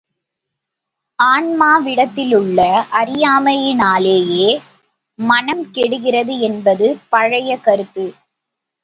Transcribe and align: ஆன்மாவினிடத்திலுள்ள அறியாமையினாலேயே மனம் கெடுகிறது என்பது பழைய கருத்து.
ஆன்மாவினிடத்திலுள்ள 1.19 2.59
அறியாமையினாலேயே 2.91 4.47
மனம் 5.19 5.71
கெடுகிறது 5.71 6.39
என்பது 6.39 6.99
பழைய 7.09 7.57
கருத்து. 7.57 8.05